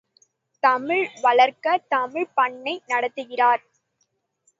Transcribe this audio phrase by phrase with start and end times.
[0.63, 3.61] தமிழ் வளர்க்கத் தமிழ்ப்பண்ணை நடத்துகிறார்.